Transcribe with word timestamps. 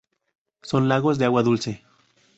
Son 0.63 0.87
lagos 0.89 1.19
de 1.19 1.25
agua 1.25 1.43
dulce. 1.43 1.83